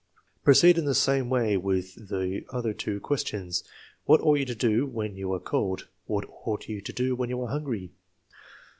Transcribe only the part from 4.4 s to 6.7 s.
to do when you are cold?" "What ought